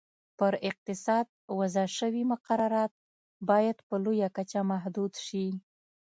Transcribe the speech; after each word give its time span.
پر 0.39 0.53
اقتصاد 0.69 1.27
وضع 1.59 1.85
شوي 1.97 2.23
مقررات 2.33 2.91
باید 3.49 3.77
په 3.87 3.95
لویه 4.03 4.29
کچه 4.37 4.59
محدود 4.71 5.13
شي. 5.25 5.45